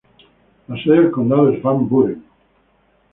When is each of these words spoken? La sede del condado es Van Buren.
La 0.67 0.83
sede 0.83 0.99
del 0.99 1.11
condado 1.11 1.51
es 1.51 1.61
Van 1.61 1.87
Buren. 1.87 2.23